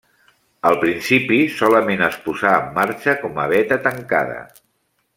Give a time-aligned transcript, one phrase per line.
[0.69, 4.43] Al principi solament es posà en marxa com a beta tancada.